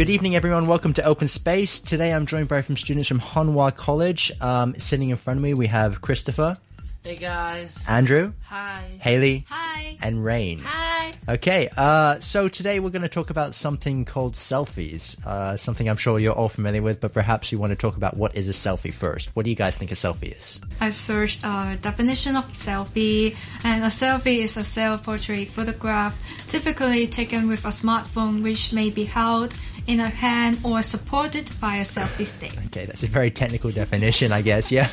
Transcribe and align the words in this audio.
Good 0.00 0.08
evening, 0.08 0.34
everyone. 0.34 0.66
Welcome 0.66 0.94
to 0.94 1.04
Open 1.04 1.28
Space. 1.28 1.78
Today 1.78 2.14
I'm 2.14 2.24
joined 2.24 2.48
by 2.48 2.62
some 2.62 2.78
students 2.78 3.06
from 3.06 3.18
Hon 3.18 3.52
Wah 3.52 3.70
College. 3.70 4.32
Um, 4.40 4.74
sitting 4.76 5.10
in 5.10 5.18
front 5.18 5.36
of 5.36 5.42
me, 5.42 5.52
we 5.52 5.66
have 5.66 6.00
Christopher, 6.00 6.56
Hey 7.04 7.16
guys. 7.16 7.86
Andrew, 7.86 8.32
Hi. 8.44 8.98
Haley, 9.00 9.44
Hi. 9.50 9.98
and 10.02 10.24
Rain. 10.24 10.60
Hi. 10.60 11.12
Okay, 11.28 11.68
uh, 11.76 12.18
so 12.18 12.48
today 12.48 12.80
we're 12.80 12.90
going 12.90 13.02
to 13.02 13.08
talk 13.08 13.28
about 13.30 13.54
something 13.54 14.06
called 14.06 14.34
selfies. 14.34 15.16
Uh, 15.26 15.58
something 15.58 15.88
I'm 15.88 15.96
sure 15.98 16.18
you're 16.18 16.34
all 16.34 16.48
familiar 16.48 16.82
with, 16.82 17.00
but 17.00 17.12
perhaps 17.12 17.52
you 17.52 17.58
want 17.58 17.70
to 17.70 17.76
talk 17.76 17.96
about 17.96 18.16
what 18.16 18.36
is 18.36 18.48
a 18.48 18.52
selfie 18.52 18.92
first. 18.92 19.34
What 19.36 19.44
do 19.44 19.50
you 19.50 19.56
guys 19.56 19.76
think 19.76 19.92
a 19.92 19.94
selfie 19.94 20.34
is? 20.34 20.60
I've 20.80 20.94
searched 20.94 21.44
a 21.44 21.78
definition 21.80 22.36
of 22.36 22.46
selfie, 22.52 23.36
and 23.64 23.84
a 23.84 23.88
selfie 23.88 24.38
is 24.38 24.56
a 24.56 24.64
self-portrait 24.64 25.48
photograph, 25.48 26.18
typically 26.48 27.06
taken 27.06 27.48
with 27.48 27.64
a 27.66 27.68
smartphone, 27.68 28.42
which 28.42 28.72
may 28.72 28.88
be 28.88 29.04
held 29.04 29.54
in 29.90 29.98
a 29.98 30.08
hand 30.08 30.58
or 30.62 30.82
supported 30.82 31.50
by 31.60 31.76
a 31.76 31.84
selfie 31.84 32.24
stick. 32.24 32.52
Okay, 32.66 32.86
that's 32.86 33.02
a 33.02 33.08
very 33.08 33.30
technical 33.30 33.72
definition, 33.72 34.30
I 34.32 34.40
guess. 34.40 34.70
Yeah. 34.70 34.88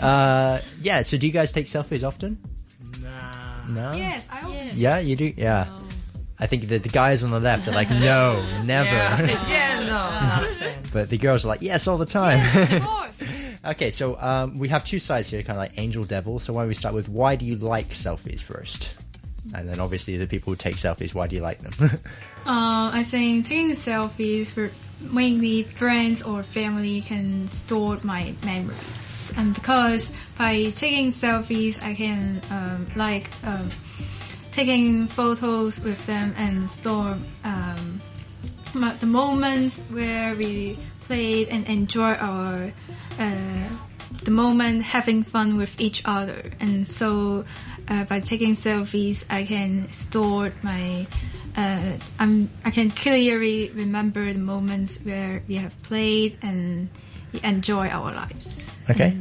Uh, 0.00 0.60
yeah. 0.80 1.02
So, 1.02 1.18
do 1.18 1.26
you 1.26 1.32
guys 1.32 1.52
take 1.52 1.66
selfies 1.66 2.06
often? 2.06 2.38
Nah. 3.02 3.66
No. 3.68 3.92
Yes, 3.92 4.28
I 4.32 4.36
hope. 4.36 4.54
Yeah, 4.72 4.98
you 4.98 5.14
do. 5.14 5.34
Yeah. 5.36 5.66
I 6.38 6.46
think 6.46 6.68
the, 6.68 6.78
the 6.78 6.88
guys 6.88 7.22
on 7.22 7.30
the 7.30 7.38
left 7.38 7.68
are 7.68 7.72
like, 7.72 7.90
no, 7.90 8.42
never. 8.64 8.88
Yeah, 8.90 9.26
yeah 9.48 9.80
no. 9.80 9.86
Not 9.86 10.44
a 10.44 10.54
fan. 10.54 10.82
but 10.90 11.10
the 11.10 11.18
girls 11.18 11.44
are 11.44 11.48
like, 11.48 11.60
yes, 11.60 11.86
all 11.86 11.98
the 11.98 12.06
time. 12.06 12.40
Of 12.56 12.82
course. 12.86 13.22
okay, 13.66 13.90
so 13.90 14.18
um, 14.18 14.58
we 14.58 14.68
have 14.68 14.86
two 14.86 14.98
sides 14.98 15.28
here, 15.28 15.42
kind 15.42 15.58
of 15.58 15.58
like 15.58 15.72
angel 15.76 16.04
devil. 16.04 16.38
So 16.38 16.54
why 16.54 16.62
don't 16.62 16.68
we 16.68 16.74
start 16.74 16.94
with 16.94 17.10
why 17.10 17.36
do 17.36 17.44
you 17.44 17.56
like 17.56 17.88
selfies 17.90 18.40
first? 18.40 18.96
And 19.54 19.68
then 19.68 19.80
obviously 19.80 20.16
the 20.16 20.26
people 20.26 20.52
who 20.52 20.56
take 20.56 20.76
selfies, 20.76 21.14
why 21.14 21.26
do 21.26 21.36
you 21.36 21.42
like 21.42 21.58
them? 21.58 22.00
Uh, 22.46 22.90
I 22.94 23.02
think 23.02 23.46
taking 23.46 23.72
selfies 23.72 24.50
for 24.50 24.70
mainly 25.12 25.62
friends 25.62 26.22
or 26.22 26.42
family 26.42 27.02
can 27.02 27.46
store 27.48 27.98
my 28.02 28.32
memories, 28.42 29.30
and 29.36 29.54
because 29.54 30.10
by 30.38 30.70
taking 30.70 31.10
selfies, 31.10 31.82
I 31.82 31.94
can 31.94 32.40
um, 32.50 32.86
like 32.96 33.28
um, 33.44 33.68
taking 34.52 35.06
photos 35.06 35.80
with 35.80 36.04
them 36.06 36.34
and 36.38 36.68
store 36.68 37.18
um, 37.44 38.00
the 39.00 39.06
moments 39.06 39.80
where 39.90 40.34
we 40.34 40.78
played 41.02 41.48
and 41.48 41.66
enjoy 41.68 42.14
our 42.14 42.72
uh, 43.18 43.68
the 44.24 44.30
moment 44.30 44.82
having 44.82 45.22
fun 45.22 45.56
with 45.56 45.80
each 45.80 46.02
other. 46.04 46.42
And 46.60 46.86
so 46.86 47.44
uh, 47.90 48.04
by 48.04 48.20
taking 48.20 48.54
selfies, 48.54 49.24
I 49.28 49.44
can 49.44 49.90
store 49.92 50.52
my 50.62 51.06
uh, 51.56 51.98
I'm, 52.18 52.48
I 52.64 52.70
can 52.70 52.90
clearly 52.90 53.70
remember 53.70 54.32
the 54.32 54.38
moments 54.38 54.98
where 55.02 55.42
we 55.48 55.56
have 55.56 55.80
played 55.82 56.38
and 56.42 56.88
enjoy 57.42 57.88
our 57.88 58.12
lives. 58.12 58.72
okay. 58.88 59.16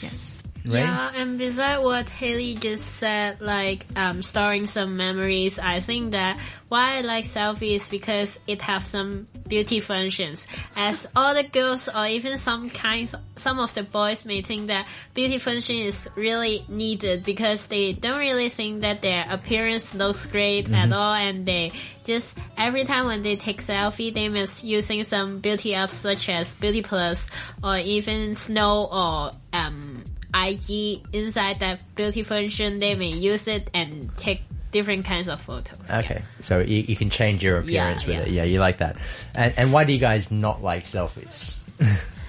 Yes. 0.00 0.41
Rain? 0.64 0.84
Yeah, 0.84 1.10
and 1.16 1.38
beside 1.38 1.78
what 1.78 2.08
Haley 2.08 2.54
just 2.54 2.86
said, 2.96 3.40
like 3.40 3.84
um, 3.96 4.22
storing 4.22 4.66
some 4.66 4.96
memories, 4.96 5.58
I 5.58 5.80
think 5.80 6.12
that 6.12 6.38
why 6.68 6.98
I 6.98 7.00
like 7.00 7.24
selfies 7.24 7.74
is 7.74 7.90
because 7.90 8.38
it 8.46 8.62
has 8.62 8.86
some 8.86 9.26
beauty 9.46 9.80
functions. 9.80 10.46
As 10.76 11.06
all 11.14 11.34
the 11.34 11.42
girls 11.42 11.88
or 11.88 12.06
even 12.06 12.38
some 12.38 12.70
kinds, 12.70 13.14
some 13.36 13.58
of 13.58 13.74
the 13.74 13.82
boys 13.82 14.24
may 14.24 14.40
think 14.40 14.68
that 14.68 14.86
beauty 15.14 15.38
function 15.38 15.76
is 15.76 16.08
really 16.16 16.64
needed 16.68 17.24
because 17.24 17.66
they 17.66 17.92
don't 17.92 18.18
really 18.18 18.48
think 18.48 18.80
that 18.80 19.02
their 19.02 19.26
appearance 19.28 19.94
looks 19.94 20.26
great 20.26 20.70
at 20.70 20.92
all, 20.92 21.12
and 21.14 21.44
they 21.44 21.72
just 22.04 22.38
every 22.56 22.84
time 22.84 23.06
when 23.06 23.22
they 23.22 23.36
take 23.36 23.62
selfie, 23.62 24.14
they 24.14 24.28
must 24.28 24.64
using 24.64 25.04
some 25.04 25.40
beauty 25.40 25.72
apps 25.72 25.90
such 25.90 26.28
as 26.28 26.54
Beauty 26.54 26.82
Plus 26.82 27.28
or 27.62 27.76
even 27.78 28.34
Snow 28.34 28.88
or 28.90 29.32
um 29.52 29.91
IG 30.34 31.04
inside 31.12 31.60
that 31.60 31.82
beauty 31.94 32.22
function, 32.22 32.78
they 32.78 32.94
may 32.94 33.10
use 33.10 33.48
it 33.48 33.70
and 33.74 34.14
take 34.16 34.42
different 34.70 35.04
kinds 35.04 35.28
of 35.28 35.40
photos. 35.40 35.90
Okay, 35.90 36.22
so 36.40 36.60
you, 36.60 36.82
you 36.88 36.96
can 36.96 37.10
change 37.10 37.44
your 37.44 37.58
appearance 37.58 38.06
with 38.06 38.16
yeah. 38.16 38.22
it. 38.22 38.28
Yeah, 38.28 38.44
you 38.44 38.60
like 38.60 38.78
that. 38.78 38.96
And, 39.34 39.52
and 39.56 39.72
why 39.72 39.84
do 39.84 39.92
you 39.92 39.98
guys 39.98 40.30
not 40.30 40.62
like 40.62 40.84
selfies? 40.84 41.56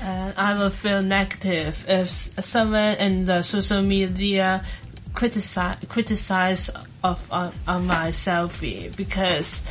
And 0.02 0.38
I 0.38 0.58
will 0.58 0.70
feel 0.70 1.02
negative 1.02 1.86
if 1.88 2.10
someone 2.10 2.96
in 2.96 3.24
the 3.24 3.42
social 3.42 3.82
media 3.82 4.66
criticize 5.14 5.78
criticize 5.88 6.70
of 7.04 7.32
on, 7.32 7.54
on 7.68 7.88
my 7.88 8.10
selfie 8.10 8.94
because 8.98 9.64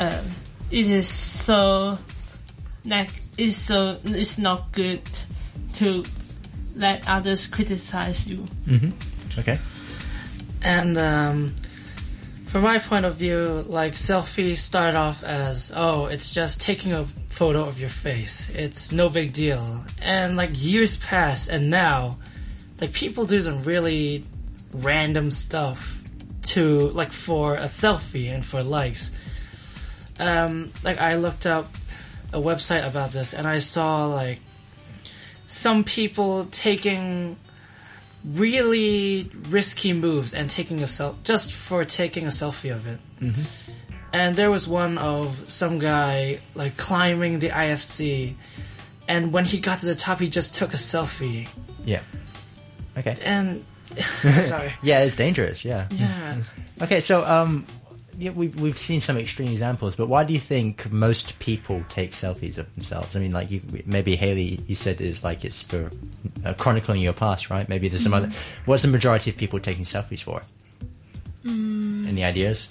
um, 0.00 0.24
it 0.70 0.88
is 0.88 1.06
so 1.06 1.96
neg- 2.84 3.20
it's 3.38 3.56
so 3.56 3.98
it's 4.04 4.38
not 4.38 4.72
good 4.72 5.02
to 5.74 6.04
let 6.76 7.06
others 7.08 7.46
criticize 7.46 8.28
you. 8.28 8.46
Okay. 9.38 9.58
And 10.62 10.96
um, 10.96 11.54
from 12.46 12.62
my 12.64 12.78
point 12.78 13.06
of 13.06 13.14
view, 13.16 13.64
like 13.66 13.94
selfies 13.94 14.58
start 14.58 14.94
off 14.94 15.24
as 15.24 15.72
oh, 15.74 16.06
it's 16.06 16.34
just 16.34 16.60
taking 16.60 16.92
a 16.92 17.04
photo 17.04 17.64
of 17.64 17.80
your 17.80 17.88
face. 17.88 18.50
It's 18.50 18.92
no 18.92 19.08
big 19.08 19.32
deal. 19.32 19.84
And 20.00 20.36
like 20.36 20.50
years 20.52 20.98
pass, 20.98 21.48
and 21.48 21.70
now, 21.70 22.18
like 22.80 22.92
people 22.92 23.24
do 23.24 23.40
some 23.40 23.64
really 23.64 24.24
random 24.74 25.30
stuff 25.30 26.02
to 26.42 26.88
like 26.90 27.12
for 27.12 27.54
a 27.54 27.64
selfie 27.64 28.32
and 28.32 28.44
for 28.44 28.62
likes. 28.62 29.16
Um, 30.20 30.72
like 30.84 31.00
I 31.00 31.16
looked 31.16 31.46
up 31.46 31.66
a 32.32 32.38
website 32.38 32.86
about 32.86 33.12
this, 33.12 33.34
and 33.34 33.46
I 33.46 33.58
saw 33.58 34.06
like 34.06 34.40
some 35.52 35.84
people 35.84 36.46
taking 36.46 37.36
really 38.24 39.30
risky 39.48 39.92
moves 39.92 40.32
and 40.32 40.48
taking 40.48 40.80
a 40.80 40.86
self 40.86 41.22
just 41.24 41.52
for 41.52 41.84
taking 41.84 42.24
a 42.24 42.30
selfie 42.30 42.74
of 42.74 42.86
it. 42.86 42.98
And 44.12 44.36
there 44.36 44.50
was 44.50 44.66
one 44.66 44.98
of 44.98 45.50
some 45.50 45.78
guy 45.78 46.38
like 46.54 46.76
climbing 46.76 47.38
the 47.38 47.48
IFC, 47.50 48.34
and 49.08 49.32
when 49.32 49.44
he 49.44 49.58
got 49.58 49.80
to 49.80 49.86
the 49.86 49.94
top, 49.94 50.20
he 50.20 50.28
just 50.28 50.54
took 50.54 50.74
a 50.74 50.76
selfie. 50.76 51.48
Yeah. 51.84 52.00
Okay. 52.96 53.16
And 53.22 53.64
sorry, 54.22 54.72
Yeah, 54.82 55.00
it's 55.00 55.16
dangerous. 55.16 55.64
Yeah. 55.64 55.86
yeah. 55.90 56.38
Okay, 56.80 57.00
so 57.00 57.24
um, 57.24 57.64
yeah, 58.22 58.30
we've 58.30 58.58
we've 58.60 58.78
seen 58.78 59.00
some 59.00 59.16
extreme 59.16 59.50
examples, 59.50 59.96
but 59.96 60.08
why 60.08 60.22
do 60.22 60.32
you 60.32 60.38
think 60.38 60.90
most 60.92 61.40
people 61.40 61.82
take 61.88 62.12
selfies 62.12 62.56
of 62.56 62.72
themselves? 62.76 63.16
I 63.16 63.18
mean, 63.18 63.32
like 63.32 63.50
you, 63.50 63.60
maybe 63.84 64.14
Haley, 64.14 64.60
you 64.68 64.76
said 64.76 65.00
it's 65.00 65.24
like 65.24 65.44
it's 65.44 65.60
for 65.60 65.90
uh, 66.44 66.54
chronicling 66.54 67.00
your 67.00 67.14
past, 67.14 67.50
right? 67.50 67.68
Maybe 67.68 67.88
there's 67.88 68.04
some 68.04 68.14
other. 68.14 68.30
What's 68.64 68.82
the 68.84 68.88
majority 68.88 69.30
of 69.30 69.36
people 69.36 69.58
taking 69.58 69.84
selfies 69.84 70.22
for? 70.22 70.42
Any 71.44 72.22
ideas? 72.22 72.68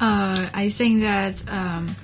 Uh, 0.00 0.48
I 0.54 0.70
think 0.70 1.02
that 1.02 1.42
um, 1.50 1.94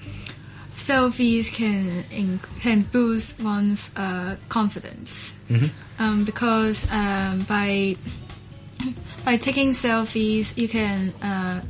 selfies 0.75 1.51
can 1.51 2.05
in, 2.11 2.39
can 2.61 2.83
boost 2.83 3.43
one's 3.43 3.97
uh, 3.97 4.37
confidence 4.51 5.39
um, 5.99 6.25
because 6.25 6.87
um, 6.91 7.45
by 7.45 7.97
by 9.25 9.37
taking 9.37 9.71
selfies 9.71 10.57
you 10.57 10.69
can 10.69 11.11
uh, 11.23 11.63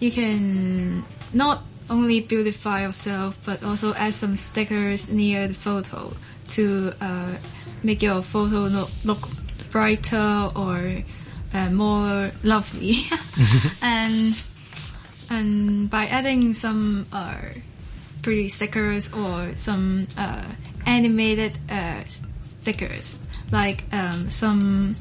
you 0.00 0.10
can 0.10 1.02
not 1.32 1.62
only 1.90 2.20
beautify 2.20 2.82
yourself 2.82 3.38
but 3.44 3.62
also 3.62 3.94
add 3.94 4.14
some 4.14 4.36
stickers 4.36 5.12
near 5.12 5.48
the 5.48 5.54
photo 5.54 6.12
to 6.48 6.92
uh, 7.00 7.34
make 7.82 8.02
your 8.02 8.22
photo 8.22 8.66
look, 8.66 8.90
look 9.04 9.28
brighter 9.70 10.50
or 10.54 11.02
uh, 11.54 11.70
more 11.70 12.30
lovely. 12.42 12.96
And 13.82 14.42
and 15.30 15.90
by 15.90 16.06
adding 16.06 16.52
some 16.54 17.06
uh, 17.12 17.36
pretty 18.22 18.48
stickers 18.48 19.12
or 19.12 19.54
some 19.56 20.06
uh, 20.18 20.44
animated 20.86 21.58
uh, 21.70 21.96
stickers 22.42 23.18
like 23.50 23.84
um, 23.92 24.28
some 24.28 24.94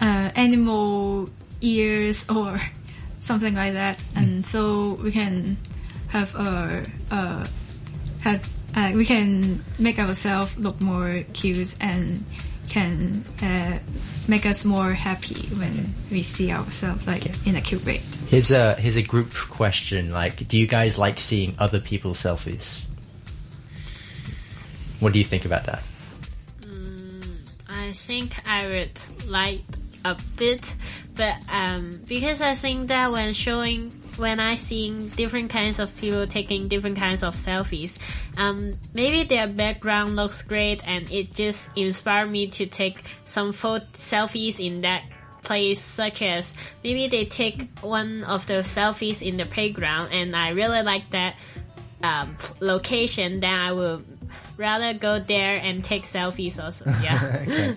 uh, 0.00 0.30
animal 0.34 1.28
ears 1.60 2.28
or 2.30 2.60
something 3.20 3.54
like 3.54 3.72
that 3.72 4.02
and 4.16 4.44
so 4.44 4.92
we 5.02 5.10
can 5.10 5.56
have 6.08 6.34
a, 6.34 6.84
uh 7.10 7.46
have 8.20 8.54
uh, 8.76 8.92
we 8.94 9.04
can 9.04 9.62
make 9.78 9.98
ourselves 9.98 10.58
look 10.58 10.80
more 10.80 11.22
cute 11.32 11.76
and 11.80 12.24
can 12.68 13.24
uh, 13.42 13.78
make 14.26 14.46
us 14.46 14.64
more 14.64 14.92
happy 14.92 15.46
when 15.54 15.94
we 16.10 16.22
see 16.22 16.50
ourselves 16.50 17.06
like 17.06 17.24
in 17.46 17.56
a 17.56 17.60
cute 17.60 17.84
way. 17.84 18.00
Here's 18.28 18.50
a 18.50 18.74
here's 18.74 18.96
a 18.96 19.02
group 19.02 19.32
question. 19.32 20.10
Like, 20.10 20.48
do 20.48 20.58
you 20.58 20.66
guys 20.66 20.98
like 20.98 21.20
seeing 21.20 21.54
other 21.58 21.80
people's 21.80 22.20
selfies? 22.20 22.82
What 24.98 25.12
do 25.12 25.18
you 25.18 25.24
think 25.24 25.44
about 25.44 25.64
that? 25.64 25.82
I 27.68 27.92
think 27.92 28.34
I 28.48 28.66
would 28.66 29.28
like 29.28 29.62
a 30.04 30.16
bit, 30.36 30.74
but 31.14 31.34
um, 31.48 32.00
because 32.06 32.40
I 32.40 32.54
think 32.54 32.88
that 32.88 33.10
when 33.12 33.32
showing 33.32 33.90
when 34.16 34.38
I 34.38 34.54
see 34.54 35.08
different 35.16 35.50
kinds 35.50 35.80
of 35.80 35.96
people 35.96 36.26
taking 36.26 36.68
different 36.68 36.98
kinds 36.98 37.22
of 37.22 37.34
selfies, 37.34 37.98
um, 38.36 38.74
maybe 38.92 39.24
their 39.24 39.48
background 39.48 40.16
looks 40.16 40.42
great 40.42 40.86
and 40.86 41.10
it 41.10 41.34
just 41.34 41.68
inspired 41.76 42.30
me 42.30 42.48
to 42.48 42.66
take 42.66 43.02
some 43.24 43.52
photo 43.52 43.84
selfies 43.94 44.64
in 44.64 44.82
that 44.82 45.02
place 45.42 45.80
such 45.80 46.22
as 46.22 46.54
maybe 46.82 47.08
they 47.08 47.26
take 47.26 47.68
one 47.80 48.24
of 48.24 48.46
those 48.46 48.66
selfies 48.66 49.20
in 49.20 49.36
the 49.36 49.44
playground 49.44 50.10
and 50.10 50.34
I 50.34 50.50
really 50.50 50.82
like 50.82 51.10
that 51.10 51.36
um, 52.02 52.36
location 52.60 53.40
then 53.40 53.52
I 53.52 53.72
will 53.72 54.02
rather 54.56 54.94
go 54.94 55.20
there 55.20 55.58
and 55.58 55.84
take 55.84 56.04
selfies 56.04 56.62
also 56.62 56.86
yeah 57.02 57.42
okay. 57.48 57.76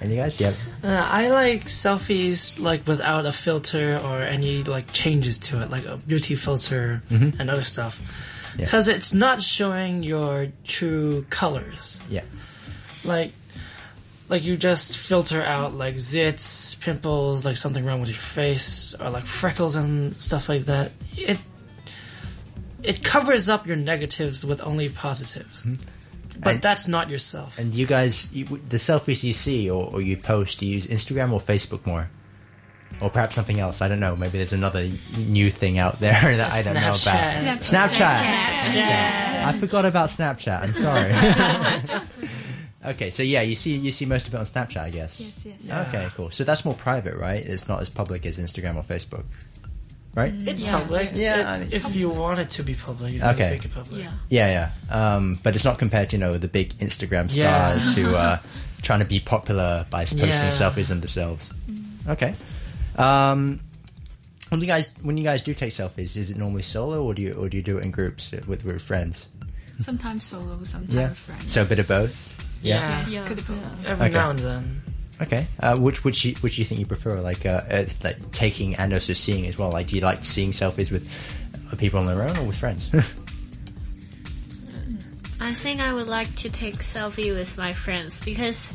And 0.00 0.12
you 0.12 0.16
guys, 0.16 0.40
yeah. 0.40 0.52
Uh, 0.82 0.88
I 0.88 1.28
like 1.28 1.64
selfies 1.64 2.60
like 2.60 2.86
without 2.86 3.26
a 3.26 3.32
filter 3.32 3.98
or 3.98 4.22
any 4.22 4.62
like 4.62 4.92
changes 4.92 5.38
to 5.38 5.60
it, 5.62 5.70
like 5.70 5.86
a 5.86 5.96
beauty 5.96 6.36
filter 6.36 7.02
and 7.10 7.50
other 7.50 7.64
stuff. 7.64 8.00
Yeah. 8.56 8.64
Because 8.64 8.88
it's 8.88 9.12
not 9.12 9.42
showing 9.42 10.02
your 10.02 10.48
true 10.64 11.26
colors. 11.30 12.00
Yeah. 12.08 12.22
Like, 13.04 13.32
like 14.28 14.44
you 14.44 14.56
just 14.56 14.96
filter 14.98 15.42
out 15.42 15.74
like 15.74 15.96
zits, 15.96 16.78
pimples, 16.80 17.44
like 17.44 17.56
something 17.56 17.84
wrong 17.84 18.00
with 18.00 18.08
your 18.08 18.18
face, 18.18 18.94
or 19.00 19.10
like 19.10 19.26
freckles 19.26 19.74
and 19.74 20.16
stuff 20.16 20.48
like 20.48 20.66
that. 20.66 20.92
It 21.16 21.38
it 22.82 23.02
covers 23.02 23.48
up 23.48 23.66
your 23.66 23.76
negatives 23.76 24.44
with 24.44 24.60
only 24.62 24.88
positives. 24.88 25.66
But 26.38 26.54
And- 26.54 26.62
that's 26.62 26.86
not 26.88 27.10
yourself. 27.10 27.58
And 27.58 27.74
you 27.74 27.86
guys, 27.86 28.32
you, 28.32 28.44
the 28.44 28.76
selfies 28.76 29.22
you 29.24 29.32
see 29.32 29.68
or, 29.68 29.90
or 29.92 30.00
you 30.00 30.16
post, 30.16 30.60
do 30.60 30.66
you 30.66 30.74
use 30.74 30.86
Instagram 30.86 31.32
or 31.32 31.40
Facebook 31.40 31.84
more? 31.86 32.10
Or 33.00 33.10
perhaps 33.10 33.34
something 33.34 33.60
else. 33.60 33.82
I 33.82 33.88
don't 33.88 34.00
know. 34.00 34.16
Maybe 34.16 34.38
there's 34.38 34.52
another 34.52 34.88
new 35.16 35.50
thing 35.50 35.78
out 35.78 36.00
there 36.00 36.12
that 36.36 36.52
I 36.52 36.62
don't 36.62 36.74
know 36.74 36.80
about. 36.80 36.98
Snapchat. 36.98 37.58
Snapchat. 37.58 39.44
I 39.44 39.56
forgot 39.58 39.84
about 39.84 40.08
Snapchat. 40.10 40.62
I'm 40.62 40.72
sorry. 40.74 42.02
okay, 42.94 43.10
so 43.10 43.22
yeah, 43.22 43.42
you 43.42 43.54
see 43.54 43.76
you 43.76 43.92
see 43.92 44.04
most 44.06 44.26
of 44.26 44.34
it 44.34 44.38
on 44.38 44.44
Snapchat, 44.46 44.82
I 44.82 44.90
guess. 44.90 45.20
Yes, 45.20 45.46
yes. 45.46 45.88
Okay, 45.88 46.08
cool. 46.14 46.30
So 46.30 46.44
that's 46.44 46.64
more 46.64 46.74
private, 46.74 47.16
right? 47.16 47.44
It's 47.44 47.68
not 47.68 47.80
as 47.80 47.88
public 47.88 48.26
as 48.26 48.38
Instagram 48.38 48.76
or 48.76 48.82
Facebook, 48.82 49.24
right? 50.18 50.32
It's 50.50 50.62
public. 50.62 51.10
Yeah, 51.14 51.56
It- 51.56 51.72
if 51.72 51.94
you 51.96 52.08
want 52.10 52.38
it 52.40 52.50
to 52.50 52.62
be 52.62 52.74
public, 52.74 53.14
you 53.14 53.22
Okay. 53.22 53.50
make 53.52 53.64
it 53.64 53.72
public. 53.72 54.02
Yeah. 54.02 54.12
Yeah, 54.28 54.70
yeah. 54.90 55.14
Um, 55.16 55.38
but 55.42 55.54
it's 55.54 55.64
not 55.64 55.78
compared 55.78 56.10
to 56.10 56.16
you 56.16 56.20
know 56.20 56.36
the 56.38 56.48
big 56.48 56.76
Instagram 56.78 57.26
Yeah. 57.34 57.78
stars 57.78 57.94
who 57.94 58.14
are 58.24 58.40
trying 58.82 59.00
to 59.00 59.04
be 59.06 59.20
popular 59.20 59.86
by 59.90 60.02
posting 60.04 60.28
Yeah. 60.28 60.48
selfies 60.50 60.90
of 60.90 61.00
themselves. 61.00 61.50
Okay. 62.08 62.34
Um, 62.96 63.60
when 64.48 64.60
you 64.60 64.66
guys 64.66 64.94
when 65.02 65.16
you 65.16 65.24
guys 65.24 65.42
do 65.42 65.54
take 65.54 65.72
selfies, 65.72 66.16
is 66.16 66.30
it 66.30 66.36
normally 66.36 66.62
solo 66.62 67.02
or 67.04 67.14
do 67.14 67.22
you 67.22 67.32
or 67.34 67.48
do 67.48 67.56
you 67.56 67.62
do 67.62 67.78
it 67.78 67.84
in 67.84 67.90
groups 67.90 68.32
with 68.46 68.64
with 68.64 68.82
friends? 68.82 69.26
Sometimes 69.80 70.24
solo, 70.24 70.58
sometimes 70.64 70.94
Yeah. 70.94 71.08
friends. 71.14 71.52
So 71.52 71.62
a 71.62 71.64
bit 71.64 71.78
of 71.78 71.86
both. 71.88 72.34
Yeah. 72.62 73.00
Yes, 73.00 73.12
Yeah. 73.12 73.26
could. 73.28 73.38
Every 73.86 74.06
Okay. 74.06 74.14
now 74.14 74.30
and 74.30 74.38
then. 74.40 74.82
Okay. 75.20 75.46
Uh, 75.60 75.76
which 75.76 76.04
which 76.04 76.24
you, 76.24 76.34
which 76.36 76.56
do 76.56 76.62
you 76.62 76.66
think 76.66 76.78
you 76.80 76.86
prefer? 76.86 77.20
Like 77.20 77.44
uh, 77.44 77.62
like 78.04 78.30
taking 78.32 78.76
and 78.76 78.92
also 78.92 79.12
seeing 79.12 79.46
as 79.46 79.58
well. 79.58 79.70
Like, 79.70 79.88
do 79.88 79.96
you 79.96 80.02
like 80.02 80.24
seeing 80.24 80.52
selfies 80.52 80.92
with 80.92 81.08
uh, 81.72 81.76
people 81.76 81.98
on 82.00 82.06
their 82.06 82.22
own 82.22 82.36
or 82.36 82.44
with 82.46 82.56
friends? 82.56 82.90
I 85.40 85.54
think 85.54 85.80
I 85.80 85.92
would 85.92 86.08
like 86.08 86.34
to 86.36 86.50
take 86.50 86.78
selfie 86.78 87.32
with 87.32 87.56
my 87.58 87.72
friends 87.72 88.24
because 88.24 88.70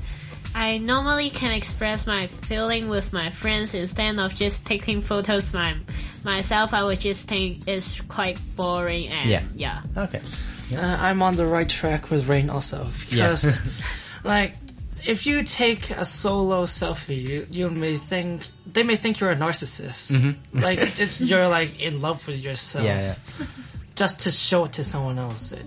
I 0.56 0.78
normally 0.78 1.30
can 1.30 1.52
express 1.52 2.08
my 2.08 2.28
feeling 2.28 2.88
with 2.88 3.12
my 3.12 3.30
friends 3.32 3.74
instead 3.74 4.18
of 4.18 4.34
just 4.36 4.66
taking 4.66 5.02
photos 5.02 5.54
my 5.54 5.76
myself. 6.24 6.74
I 6.74 6.84
would 6.84 7.00
just 7.00 7.28
think 7.28 7.68
it's 7.68 8.00
quite 8.02 8.40
boring 8.56 9.10
and 9.10 9.30
Yeah. 9.30 9.42
yeah. 9.56 9.82
okay. 9.98 10.22
Uh, 10.76 10.80
I'm 10.82 11.22
on 11.22 11.36
the 11.36 11.46
right 11.46 11.68
track 11.68 12.10
with 12.10 12.28
Rain 12.30 12.50
also 12.50 12.88
because, 13.10 13.60
like, 14.24 14.56
if 15.06 15.26
you 15.26 15.44
take 15.44 15.90
a 15.92 16.06
solo 16.06 16.66
selfie, 16.66 17.22
you, 17.22 17.48
you 17.50 17.70
may 17.70 17.98
think 17.98 18.46
they 18.72 18.84
may 18.84 18.96
think 18.96 19.20
you're 19.20 19.30
a 19.32 19.36
narcissist. 19.36 20.36
Like 20.54 20.80
it's 21.00 21.22
you're 21.30 21.48
like 21.48 21.80
in 21.80 22.02
love 22.02 22.26
with 22.28 22.44
yourself. 22.44 22.86
Mm-hmm. 22.86 23.00
Yeah, 23.00 23.16
yeah. 23.40 23.46
Just 23.96 24.22
to 24.22 24.32
show 24.32 24.66
it 24.66 24.74
to 24.74 24.84
someone 24.84 25.20
else, 25.20 25.52
it, 25.52 25.66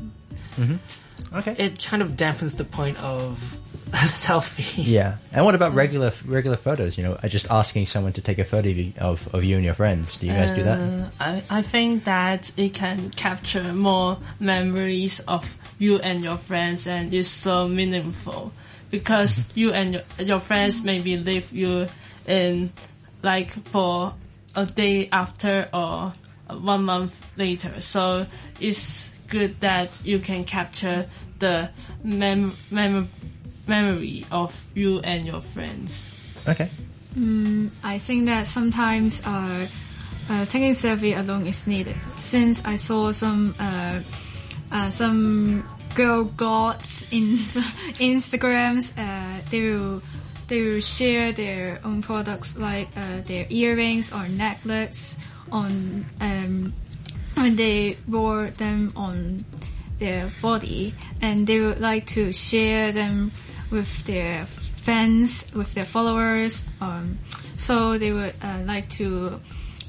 Okay. 1.33 1.55
it 1.59 1.85
kind 1.85 2.03
of 2.03 2.13
dampens 2.13 2.57
the 2.57 2.65
point 2.65 3.01
of 3.03 3.57
a 3.93 4.07
selfie. 4.07 4.83
Yeah, 4.85 5.19
and 5.33 5.45
what 5.45 5.55
about 5.55 5.75
regular 5.75 6.13
regular 6.25 6.57
photos? 6.57 6.99
You 6.99 7.05
know, 7.05 7.13
uh, 7.23 7.29
just 7.29 7.51
asking 7.51 7.87
someone 7.87 8.13
to 8.15 8.21
take 8.21 8.39
a 8.39 8.45
photo 8.45 8.69
of 8.71 8.77
you, 8.77 8.93
of, 8.99 9.33
of 9.35 9.45
you 9.45 9.57
and 9.57 9.65
your 9.65 9.75
friends. 9.75 10.17
Do 10.17 10.27
you 10.27 10.33
guys 10.33 10.51
do 10.53 10.63
that? 10.65 10.79
Uh, 10.81 11.09
I, 11.21 11.43
I 11.51 11.63
think 11.63 12.05
that 12.05 12.51
it 12.57 12.75
can 12.75 13.11
capture 13.11 13.73
more 13.73 14.19
memories 14.41 15.21
of 15.21 15.57
you 15.79 15.99
and 16.01 16.25
your 16.25 16.37
friends 16.39 16.87
and 16.87 17.13
it's 17.13 17.29
so 17.29 17.69
meaningful 17.69 18.51
because 18.91 19.57
you 19.57 19.73
and 19.73 19.95
your, 19.95 20.03
your 20.19 20.41
friends 20.41 20.85
maybe 20.85 21.17
leave 21.17 21.53
you 21.53 21.87
in 22.27 22.73
like 23.23 23.51
for 23.69 24.15
a 24.55 24.67
day 24.67 25.09
after 25.13 25.69
or 25.73 26.13
one 26.49 26.85
month 26.85 27.25
later 27.37 27.81
so 27.81 28.27
it's 28.61 29.11
good 29.29 29.59
that 29.61 29.91
you 30.05 30.19
can 30.19 30.45
capture 30.45 31.07
the 31.41 31.69
mem- 32.05 32.57
mem- 32.71 33.11
memory 33.67 34.25
of 34.31 34.71
you 34.75 35.01
and 35.01 35.27
your 35.27 35.41
friends 35.41 36.07
Okay. 36.49 36.71
I 37.83 37.99
think 37.99 38.27
that 38.27 38.47
sometimes 38.47 39.23
uh, 39.25 39.67
uh, 40.29 40.45
taking 40.47 40.73
selfie 40.73 41.19
alone 41.19 41.47
is 41.47 41.67
needed. 41.67 41.97
Since 42.15 42.65
I 42.65 42.77
saw 42.77 43.11
some 43.11 43.55
uh, 43.59 44.01
uh, 44.71 44.91
some 44.91 45.65
girl 45.97 46.25
gods 46.25 47.09
in 47.11 47.23
Instagrams, 47.99 48.93
uh, 48.97 49.41
they 49.51 49.73
will 49.73 50.03
they 50.47 50.63
will 50.63 50.81
share 50.81 51.33
their 51.33 51.81
own 51.83 52.03
products 52.03 52.57
like 52.57 52.89
uh, 52.97 53.23
their 53.25 53.47
earrings 53.51 54.13
or 54.13 54.29
necklaces 54.29 55.19
on 55.51 56.05
um, 56.21 56.73
when 57.35 57.57
they 57.57 57.97
wore 58.07 58.51
them 58.51 58.93
on 58.95 59.45
their 59.99 60.31
body, 60.41 60.95
and 61.23 61.47
they 61.47 61.59
would 61.61 61.81
like 61.81 62.07
to 62.07 62.33
share 62.33 62.93
them 62.93 63.33
with 63.71 64.05
their 64.05 64.45
fans, 64.45 65.49
with 65.55 65.73
their 65.73 65.87
followers. 65.87 66.65
Um, 66.81 67.17
so 67.57 67.99
they 67.99 68.13
would 68.13 68.35
uh, 68.43 68.63
like 68.67 68.89
to 69.01 69.41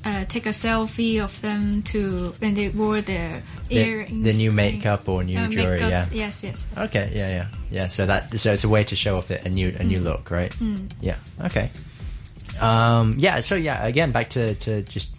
uh, 0.07 0.23
take 0.25 0.45
a 0.47 0.53
selfie 0.55 1.19
of 1.21 1.35
them 1.41 1.81
to 1.83 2.31
when 2.39 2.53
they 2.55 2.69
wore 2.69 3.01
their 3.01 3.43
The, 3.67 3.75
earrings, 3.75 4.23
the 4.23 4.33
new 4.33 4.51
makeup 4.53 5.09
or 5.09 5.23
new 5.23 5.37
uh, 5.37 5.47
jewelry. 5.49 5.79
makeups. 5.79 5.91
Yeah. 5.91 6.05
Yes, 6.11 6.43
yes. 6.43 6.65
Okay. 6.77 7.11
Yeah, 7.13 7.29
yeah, 7.29 7.47
yeah. 7.69 7.87
So 7.89 8.05
that 8.05 8.39
so 8.39 8.53
it's 8.53 8.63
a 8.63 8.69
way 8.69 8.83
to 8.85 8.95
show 8.95 9.17
off 9.17 9.27
the, 9.27 9.43
a 9.45 9.49
new 9.49 9.75
a 9.79 9.83
new 9.83 9.99
look, 9.99 10.31
right? 10.31 10.55
Yeah. 11.01 11.17
Okay. 11.43 11.69
Um. 12.61 13.15
Yeah. 13.19 13.41
So 13.41 13.55
yeah. 13.55 13.85
Again, 13.85 14.11
back 14.11 14.29
to 14.31 14.55
to 14.55 14.81
just. 14.83 15.11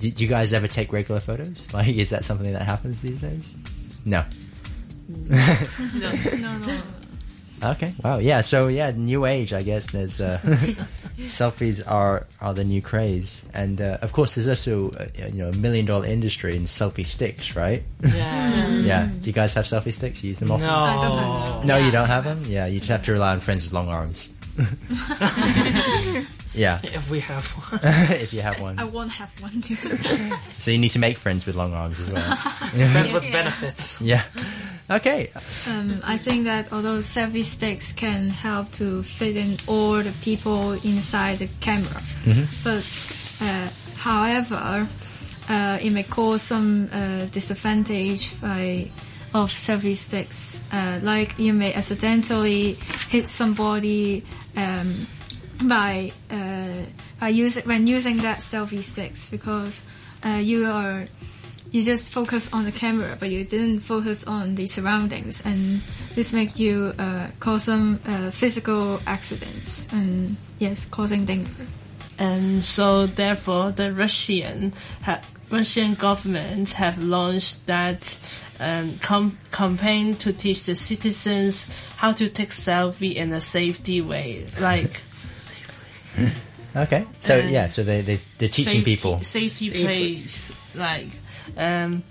Do, 0.00 0.10
do 0.10 0.24
you 0.24 0.28
guys 0.28 0.52
ever 0.52 0.66
take 0.66 0.92
regular 0.92 1.20
photos? 1.20 1.68
Like, 1.74 1.86
is 1.94 2.10
that 2.10 2.24
something 2.24 2.52
that 2.52 2.62
happens 2.66 3.00
these 3.02 3.20
days? 3.20 3.54
No. 4.04 4.24
No, 6.00 6.58
no. 6.58 6.80
Okay. 7.62 7.94
Wow. 8.02 8.18
Yeah. 8.18 8.40
So 8.40 8.66
yeah, 8.68 8.90
new 8.96 9.26
age. 9.26 9.52
I 9.52 9.62
guess 9.62 9.90
there's 9.92 10.20
uh, 10.20 10.40
selfies 11.18 11.82
are 11.86 12.26
are 12.40 12.54
the 12.54 12.64
new 12.64 12.82
craze, 12.82 13.42
and 13.54 13.80
uh, 13.80 13.98
of 14.02 14.12
course 14.12 14.34
there's 14.34 14.48
also 14.48 14.90
uh, 14.90 15.06
you 15.16 15.38
know 15.38 15.48
a 15.48 15.52
million 15.52 15.86
dollar 15.86 16.06
industry 16.06 16.56
in 16.56 16.64
selfie 16.64 17.06
sticks, 17.06 17.54
right? 17.56 17.82
Yeah. 18.02 18.68
yeah. 18.80 19.08
Do 19.20 19.28
you 19.28 19.34
guys 19.34 19.54
have 19.54 19.64
selfie 19.64 19.92
sticks? 19.92 20.22
You 20.22 20.28
use 20.28 20.38
them 20.38 20.50
often? 20.50 20.66
No. 20.66 20.74
I 20.74 21.02
don't 21.02 21.18
have 21.18 21.64
No, 21.66 21.76
you 21.78 21.90
don't 21.90 22.08
have 22.08 22.24
them. 22.24 22.42
Yeah, 22.46 22.66
you 22.66 22.78
just 22.78 22.90
have 22.90 23.04
to 23.04 23.12
rely 23.12 23.32
on 23.32 23.40
friends 23.40 23.64
with 23.64 23.72
long 23.72 23.88
arms. 23.88 24.28
yeah, 26.54 26.78
If 26.84 27.08
we 27.10 27.20
have 27.20 27.46
one. 27.46 27.80
if 28.20 28.32
you 28.34 28.42
have 28.42 28.60
one. 28.60 28.78
I 28.78 28.84
won't 28.84 29.10
have 29.12 29.30
one 29.40 29.62
too. 29.62 29.76
So 30.58 30.70
you 30.70 30.78
need 30.78 30.90
to 30.90 30.98
make 30.98 31.16
friends 31.16 31.46
with 31.46 31.54
long 31.56 31.72
arms 31.72 31.98
as 32.00 32.10
well. 32.10 32.36
Friends 32.36 33.12
with 33.12 33.32
benefits. 33.32 34.00
yeah. 34.00 34.22
Okay. 34.92 35.30
Um, 35.68 36.00
I 36.04 36.18
think 36.18 36.44
that 36.44 36.72
although 36.72 36.98
selfie 36.98 37.44
sticks 37.44 37.92
can 37.92 38.28
help 38.28 38.70
to 38.72 39.02
fit 39.02 39.36
in 39.36 39.56
all 39.66 40.02
the 40.02 40.12
people 40.22 40.72
inside 40.72 41.38
the 41.38 41.48
camera, 41.60 42.02
but 42.62 42.84
uh, 43.40 43.68
however, 43.96 44.86
uh, 45.48 45.78
it 45.80 45.92
may 45.92 46.02
cause 46.02 46.42
some 46.42 46.90
uh, 46.92 47.26
disadvantage 47.26 48.38
by 48.40 48.90
of 49.34 49.50
selfie 49.50 49.96
sticks. 49.96 50.62
Uh, 50.70 51.00
like 51.02 51.38
you 51.38 51.52
may 51.52 51.72
accidentally 51.72 52.72
hit 53.08 53.28
somebody 53.28 54.24
um, 54.56 55.06
by 55.64 56.12
uh, 56.30 56.82
by 57.18 57.28
using 57.28 57.62
when 57.64 57.86
using 57.86 58.18
that 58.18 58.38
selfie 58.38 58.82
sticks 58.82 59.30
because 59.30 59.84
uh, 60.24 60.40
you 60.42 60.66
are 60.66 61.06
you 61.72 61.82
just 61.82 62.12
focus 62.12 62.52
on 62.52 62.64
the 62.64 62.72
camera, 62.72 63.16
but 63.18 63.30
you 63.30 63.44
didn't 63.44 63.80
focus 63.80 64.24
on 64.26 64.54
the 64.54 64.66
surroundings, 64.66 65.42
and 65.44 65.80
this 66.14 66.32
make 66.32 66.58
you 66.58 66.92
uh, 66.98 67.26
cause 67.40 67.64
some 67.64 67.98
uh, 68.06 68.30
physical 68.30 69.00
accidents 69.06 69.86
and 69.92 70.36
yes, 70.58 70.84
causing 70.86 71.24
danger. 71.24 71.50
and 72.18 72.62
so 72.62 73.06
therefore 73.06 73.72
the 73.72 73.90
Russian 73.92 74.72
ha- 75.02 75.22
Russian 75.50 75.94
government 75.94 76.72
have 76.74 76.98
launched 77.02 77.66
that 77.66 78.18
um, 78.60 78.88
com- 79.00 79.36
campaign 79.50 80.14
to 80.16 80.32
teach 80.32 80.64
the 80.66 80.74
citizens 80.74 81.66
how 81.96 82.12
to 82.12 82.28
take 82.28 82.50
selfie 82.50 83.14
in 83.14 83.32
a 83.32 83.40
safety 83.40 84.00
way, 84.00 84.46
like 84.60 85.02
Okay. 86.76 87.04
So 87.20 87.38
Uh, 87.38 87.46
yeah, 87.48 87.68
so 87.68 87.82
they 87.82 88.00
they 88.02 88.20
they're 88.38 88.48
teaching 88.48 88.80
safety, 88.84 88.96
people. 88.96 89.22
safety 89.22 89.68
Safety. 89.70 89.84
place, 89.84 90.52
like 90.74 91.08
um, 91.56 92.02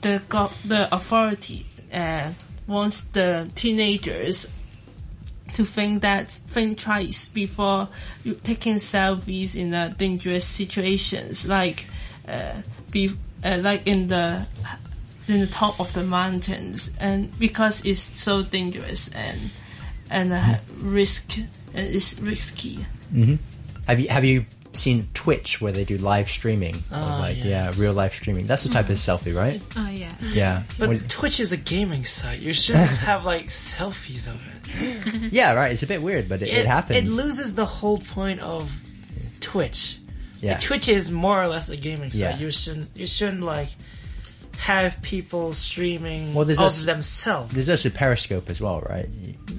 the 0.00 0.22
go- 0.28 0.52
the 0.64 0.94
authority 0.94 1.66
uh, 1.92 2.30
wants 2.66 3.04
the 3.04 3.50
teenagers 3.54 4.48
to 5.54 5.64
think 5.64 6.02
that 6.02 6.30
think 6.30 6.78
twice 6.78 7.28
before 7.28 7.88
taking 8.42 8.74
selfies 8.74 9.54
in 9.54 9.72
uh, 9.72 9.92
dangerous 9.96 10.44
situations, 10.44 11.46
like 11.46 11.86
uh, 12.28 12.52
be 12.90 13.10
uh, 13.44 13.58
like 13.60 13.86
in 13.86 14.06
the 14.06 14.46
in 15.28 15.40
the 15.40 15.46
top 15.46 15.80
of 15.80 15.92
the 15.94 16.04
mountains, 16.04 16.90
and 17.00 17.36
because 17.38 17.84
it's 17.84 18.00
so 18.00 18.42
dangerous 18.42 19.08
and 19.14 19.50
and 20.10 20.32
uh, 20.32 20.54
risk 20.80 21.38
and 21.38 21.86
it's 21.86 22.20
risky. 22.20 22.84
Have 23.86 24.00
you 24.00 24.08
have 24.08 24.24
you 24.24 24.44
seen 24.76 25.08
Twitch 25.14 25.60
where 25.60 25.72
they 25.72 25.84
do 25.84 25.98
live 25.98 26.28
streaming? 26.28 26.76
Oh, 26.92 26.96
like 26.96 27.36
yeah. 27.38 27.44
yeah. 27.44 27.72
real 27.76 27.92
live 27.92 28.14
streaming. 28.14 28.46
That's 28.46 28.64
the 28.64 28.70
type 28.70 28.88
of 28.88 28.96
mm. 28.96 29.18
selfie, 29.18 29.36
right? 29.36 29.60
Oh 29.76 29.88
yeah. 29.88 30.12
Yeah. 30.20 30.62
But 30.78 30.88
When- 30.88 31.08
Twitch 31.08 31.40
is 31.40 31.52
a 31.52 31.56
gaming 31.56 32.04
site. 32.04 32.40
You 32.40 32.52
shouldn't 32.52 32.96
have 32.98 33.24
like 33.24 33.46
selfies 33.46 34.28
of 34.28 34.44
it. 34.46 35.32
yeah, 35.32 35.52
right. 35.52 35.72
It's 35.72 35.82
a 35.82 35.86
bit 35.86 36.02
weird, 36.02 36.28
but 36.28 36.42
it, 36.42 36.48
it, 36.48 36.66
happens. 36.66 37.08
It 37.08 37.12
loses 37.12 37.54
the 37.54 37.66
whole 37.66 37.98
point 37.98 38.40
of 38.40 38.70
Twitch. 39.40 39.98
yeah. 40.40 40.52
Like, 40.52 40.60
Twitch 40.60 40.88
is 40.88 41.10
more 41.10 41.42
or 41.42 41.48
less 41.48 41.68
a 41.68 41.76
gaming 41.76 42.10
site. 42.10 42.20
Yeah. 42.20 42.38
You 42.38 42.50
shouldn't 42.50 42.88
you 42.94 43.06
shouldn't 43.06 43.42
like 43.42 43.68
have 44.66 45.00
people 45.02 45.52
streaming 45.52 46.34
Well, 46.34 46.44
there's 46.44 46.58
of 46.58 46.64
also- 46.64 46.86
themselves. 46.86 47.52
There's 47.54 47.70
also 47.70 47.88
Periscope 47.90 48.50
as 48.50 48.60
well, 48.60 48.80
right? 48.80 49.08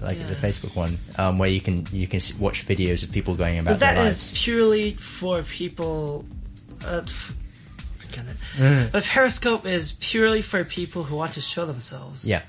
Like 0.02 0.20
the 0.28 0.36
Facebook 0.36 0.76
one, 0.76 0.98
um, 1.18 1.38
where 1.40 1.50
you 1.50 1.62
can 1.62 1.88
you 1.92 2.08
can 2.08 2.20
watch 2.40 2.68
videos 2.68 3.04
of 3.04 3.12
people 3.12 3.34
going 3.36 3.58
about 3.60 3.72
But 3.72 3.80
that 3.80 3.98
is 4.06 4.34
purely 4.44 4.94
for 4.94 5.44
people. 5.44 6.26
Uh, 6.86 7.02
f- 7.06 7.34
forget 7.98 8.26
it. 8.28 8.38
Mm. 8.58 8.92
But 8.92 9.04
Periscope 9.06 9.66
is 9.66 9.94
purely 9.94 10.42
for 10.42 10.64
people 10.64 11.04
who 11.04 11.16
want 11.16 11.32
to 11.34 11.42
show 11.42 11.66
themselves. 11.66 12.26
Yeah. 12.26 12.42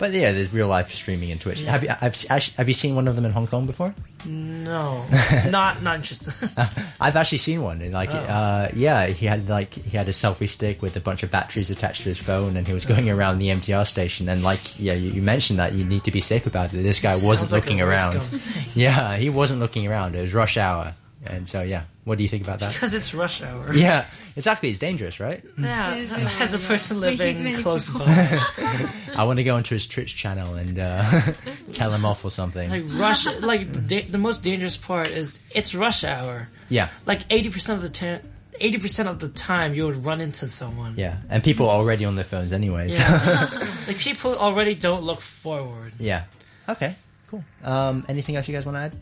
But 0.00 0.10
yeah, 0.12 0.32
there's 0.32 0.52
real 0.52 0.66
life 0.66 0.90
streaming 0.92 1.28
in 1.30 1.38
Twitch. 1.38 1.60
Yeah. 1.60 1.70
Have 1.70 1.82
you 1.84 1.90
I've, 1.90 2.24
actually- 2.30 2.54
have 2.56 2.66
you 2.66 2.74
seen 2.74 2.96
one 2.96 3.06
of 3.06 3.14
them 3.14 3.24
in 3.24 3.30
Hong 3.32 3.46
Kong 3.46 3.66
before? 3.66 3.94
No, 4.26 5.04
not 5.50 5.82
not 5.82 5.96
interested. 5.96 6.34
I've 7.00 7.16
actually 7.16 7.38
seen 7.38 7.62
one. 7.62 7.80
And 7.82 7.92
like, 7.94 8.10
Oh. 8.12 8.16
uh, 8.18 8.68
yeah, 8.74 9.06
he 9.06 9.26
had 9.26 9.48
like 9.48 9.72
he 9.74 9.96
had 9.96 10.08
a 10.08 10.12
selfie 10.12 10.48
stick 10.48 10.82
with 10.82 10.96
a 10.96 11.00
bunch 11.00 11.22
of 11.22 11.30
batteries 11.30 11.70
attached 11.70 12.02
to 12.02 12.08
his 12.08 12.18
phone, 12.18 12.56
and 12.56 12.66
he 12.66 12.72
was 12.74 12.84
going 12.84 13.08
around 13.08 13.38
the 13.38 13.48
MTR 13.48 13.86
station. 13.86 14.28
And 14.28 14.42
like, 14.42 14.80
yeah, 14.80 14.94
you, 14.94 15.12
you 15.12 15.22
mentioned 15.22 15.58
that 15.58 15.72
you 15.74 15.84
need 15.84 16.04
to 16.04 16.10
be 16.10 16.20
safe 16.20 16.46
about 16.46 16.72
it. 16.74 16.82
This 16.82 16.98
guy 17.00 17.12
wasn't 17.12 17.52
like 17.52 17.62
looking 17.64 17.80
around. 17.80 18.26
Yeah, 18.74 19.16
he 19.16 19.30
wasn't 19.30 19.60
looking 19.60 19.86
around. 19.86 20.16
It 20.16 20.22
was 20.22 20.32
rush 20.34 20.56
hour, 20.56 20.94
and 21.26 21.48
so 21.48 21.60
yeah. 21.62 21.84
What 22.04 22.16
do 22.16 22.22
you 22.24 22.28
think 22.30 22.42
about 22.42 22.60
that? 22.60 22.72
because 22.72 22.94
it's 22.94 23.12
rush 23.14 23.42
hour. 23.42 23.72
Yeah, 23.74 24.06
exactly. 24.36 24.70
It's 24.70 24.78
dangerous, 24.78 25.20
right? 25.20 25.42
Yeah, 25.58 25.94
It 25.94 26.02
is 26.04 26.12
as 26.12 26.54
a 26.54 26.58
person 26.58 26.96
yeah. 27.02 27.08
Living 27.10 27.54
close 27.62 27.88
by, 27.88 28.04
I 29.16 29.24
want 29.24 29.38
to 29.38 29.44
go 29.44 29.56
into 29.56 29.74
his 29.74 29.86
Twitch 29.86 30.16
channel 30.16 30.54
and 30.54 30.78
uh, 30.78 31.20
tell 31.72 31.92
him 31.92 32.04
off 32.04 32.24
or 32.24 32.30
something. 32.30 32.70
like 32.70 32.84
rush, 33.00 33.26
like 33.40 33.72
the, 33.72 33.80
da- 33.80 34.02
the 34.08 34.18
most 34.18 34.42
dangerous 34.42 34.76
part 34.76 35.08
is 35.08 35.38
it's 35.54 35.74
rush 35.74 36.04
hour. 36.04 36.48
yeah, 36.68 36.88
Like 37.06 37.22
eighty 37.30 37.50
percent 37.50 37.76
of 37.76 37.82
the 37.82 37.88
time, 37.90 38.20
eighty 38.60 38.78
percent 38.78 39.08
of 39.08 39.18
the 39.18 39.28
time 39.28 39.74
you 39.74 39.86
would 39.86 40.04
run 40.04 40.20
into 40.20 40.48
someone. 40.48 40.94
yeah, 40.96 41.16
and 41.28 41.42
people 41.42 41.68
are 41.68 41.76
already 41.78 42.04
on 42.04 42.14
their 42.14 42.24
phones 42.24 42.52
anyways. 42.52 42.98
Yeah. 42.98 43.48
like 43.86 43.98
people 43.98 44.34
already 44.36 44.74
don't 44.74 45.02
look 45.02 45.20
forward. 45.20 45.92
Yeah. 45.98 46.24
Okay. 46.68 46.94
Cool. 47.28 47.44
Um, 47.64 48.04
anything 48.08 48.36
else 48.36 48.48
you 48.48 48.54
guys 48.54 48.64
want 48.66 48.76
to 48.76 48.80
add? 48.82 48.96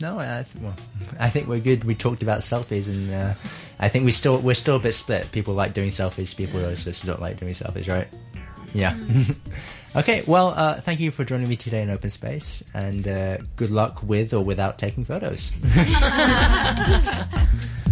No, 0.00 0.18
I, 0.18 0.40
I 0.40 0.42
th- 0.42 0.62
well, 0.62 0.74
I 1.18 1.30
think 1.30 1.48
we're 1.48 1.60
good. 1.60 1.84
We 1.84 1.94
talked 1.94 2.22
about 2.22 2.40
selfies, 2.40 2.86
and 2.86 3.12
uh, 3.12 3.34
I 3.78 3.88
think 3.88 4.04
we 4.04 4.12
still 4.12 4.38
we're 4.38 4.54
still 4.54 4.76
a 4.76 4.80
bit 4.80 4.94
split. 4.94 5.30
People 5.32 5.54
like 5.54 5.72
doing 5.72 5.90
selfies. 5.90 6.36
People 6.36 6.64
also 6.64 6.92
don't 7.06 7.20
like 7.20 7.40
doing 7.40 7.54
selfies, 7.54 7.88
right? 7.88 8.08
Yeah. 8.74 8.98
okay. 9.96 10.22
Well, 10.26 10.48
uh, 10.48 10.80
thank 10.80 11.00
you 11.00 11.10
for 11.10 11.24
joining 11.24 11.48
me 11.48 11.56
today 11.56 11.82
in 11.82 11.90
Open 11.90 12.10
Space, 12.10 12.62
and 12.74 13.08
uh, 13.08 13.38
good 13.56 13.70
luck 13.70 14.02
with 14.02 14.34
or 14.34 14.44
without 14.44 14.78
taking 14.78 15.04
photos. 15.04 15.52